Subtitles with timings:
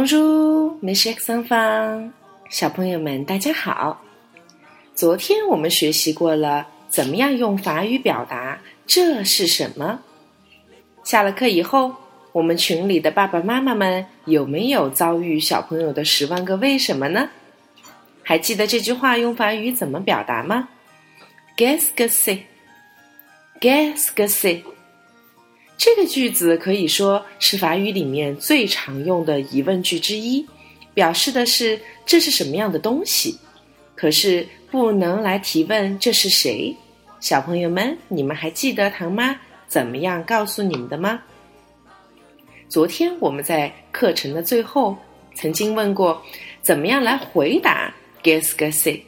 [0.00, 2.12] Bonjour, mes chers enfants，
[2.50, 4.00] 小朋友们，大家好。
[4.94, 9.98] 昨天我们学习过了怎么样用法语表达这是什么。
[11.02, 11.92] 下了课以后，
[12.30, 17.28] 我们群里的爸爸妈妈们有没有遭遇小朋友的十万个为什么呢？
[18.22, 20.68] 还记得这句话用法语怎么表达吗
[21.56, 24.62] ？Qu'est-ce que c'est？Qu'est-ce que c'est？
[25.78, 30.44] 这个句子可以说是法语里面最常用的疑问句之一，
[30.92, 33.38] 表示的是这是什么样的东西。
[33.94, 36.74] 可是不能来提问这是谁。
[37.20, 41.22] 小朋友们，你们还记得唐妈怎么样告诉你们的吗？
[42.68, 44.96] 昨天我们在课程的最后
[45.36, 46.20] 曾经问过，
[46.60, 49.00] 怎么样来回答 “guess guess”？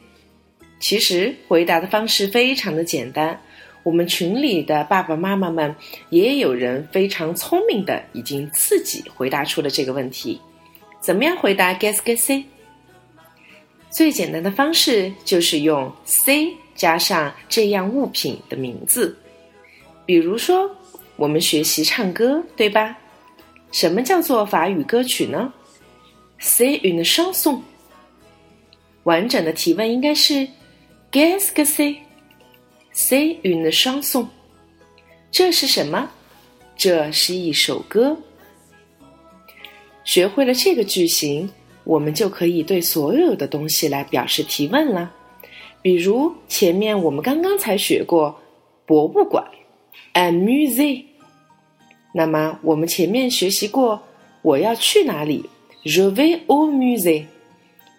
[0.79, 3.39] 其实回答的方式非常的简单。
[3.83, 5.75] 我们群里的爸爸妈妈们
[6.09, 10.39] 也有人非常聪明的，已经自己回答出了这个问题。
[10.99, 12.43] 怎么样回答 guess guess？
[13.89, 19.17] 最简单的方式就是用 c 加上这样物品的名字。
[20.05, 20.69] 比如说，
[21.15, 22.97] 我们学习唱歌，对吧？
[23.71, 25.51] 什么叫做法语歌曲呢
[26.39, 27.61] ？C'est une chanson。
[29.03, 30.47] 完整的提问应该是
[31.11, 31.47] guess
[33.01, 34.27] c'est une chanson，
[35.31, 36.07] 这是什么？
[36.77, 38.15] 这是一首歌。
[40.03, 41.49] 学会了这个句型，
[41.83, 45.11] 我们就可以对所有的东西来表示提问了。
[45.81, 48.39] 比如前面我们刚刚才学过
[48.85, 49.43] 博物馆
[50.13, 51.05] ，un musée。
[52.13, 53.99] 那么我们前面学习过
[54.43, 55.49] 我要去哪里
[55.85, 57.25] ，je vais au musée。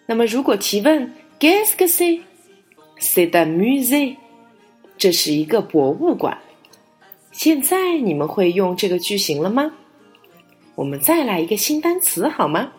[0.06, 4.21] 那么如果提问，qu'est-ce que c'est？C'est un musée。
[5.02, 6.38] 这是一个博物馆。
[7.32, 9.72] 现在你们会用这个句型了吗？
[10.76, 12.70] 我们再来一个新单词好吗？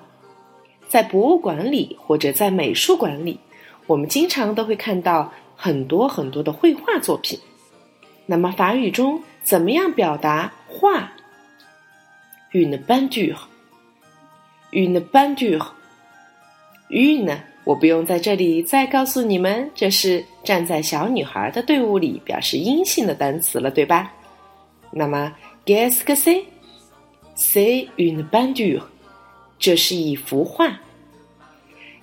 [0.88, 3.42] 在博物馆里或者在美术馆里，
[3.88, 7.38] 我们经常都会看到很多很多的绘画作品。
[8.26, 11.12] 那么法语中怎么样表达画
[12.54, 17.38] ？une peinture，une peinture，une。
[17.66, 24.12] 我不用在这里再告诉你们，这是站在小女孩的队伍里表示阴性的单词了，对吧？
[24.92, 25.34] 那么
[25.66, 28.82] ，qu'est-ce que c'est？C'est une peinture。
[29.58, 30.78] 这是一幅画。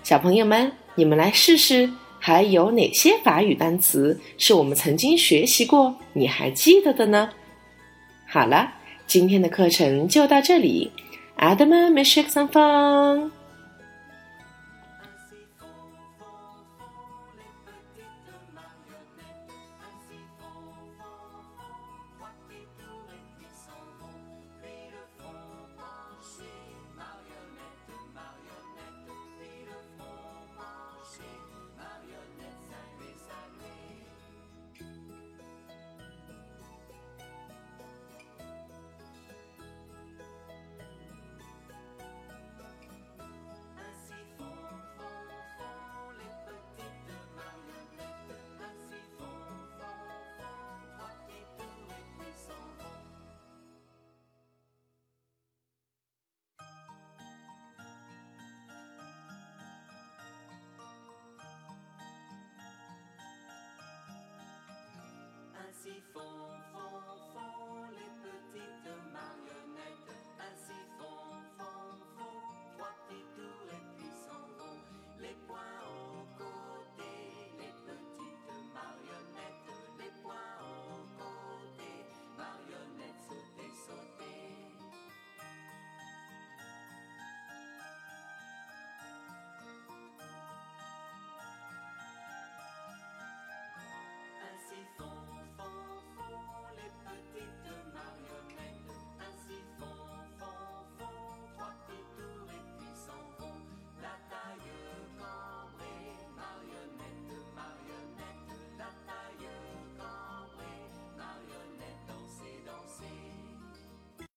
[0.02, 7.28] 小朋友们，你们来试试，还有哪些法语单词是我们曾经学习过，你还记得的呢？
[8.26, 8.72] 好了，
[9.06, 10.90] 今天的课程就到这里。
[11.36, 13.39] 阿德曼，mes chers enfants。